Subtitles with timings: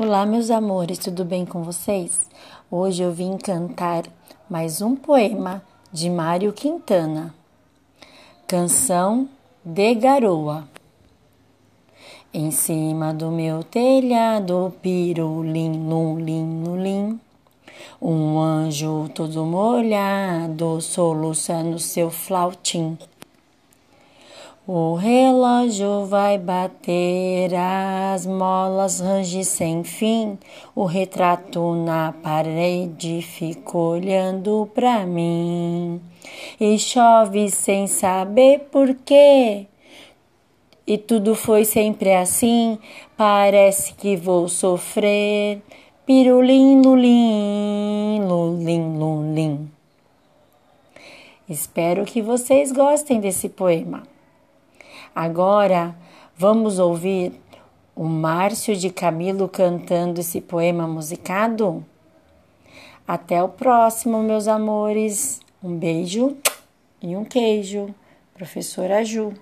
[0.00, 2.22] Olá, meus amores, tudo bem com vocês?
[2.70, 4.04] Hoje eu vim cantar
[4.48, 5.62] mais um poema
[5.92, 7.34] de Mário Quintana.
[8.48, 9.28] Canção
[9.62, 10.66] de Garoa.
[12.32, 17.20] Em cima do meu telhado, pirulim, lulim, lulim.
[18.00, 22.96] Um anjo todo molhado, soluçando seu flautim.
[24.64, 30.38] O relógio vai bater, as molas range sem fim.
[30.72, 36.00] O retrato na parede fica olhando pra mim.
[36.60, 39.66] E chove sem saber por quê.
[40.86, 42.78] E tudo foi sempre assim.
[43.16, 45.60] Parece que vou sofrer.
[46.06, 49.70] Pirulim, lulim, lulim, lulim.
[51.48, 54.11] Espero que vocês gostem desse poema.
[55.14, 55.94] Agora
[56.34, 57.38] vamos ouvir
[57.94, 61.84] o Márcio de Camilo cantando esse poema musicado?
[63.06, 65.40] Até o próximo, meus amores.
[65.62, 66.36] Um beijo
[67.02, 67.94] e um queijo.
[68.32, 69.34] Professora Ju.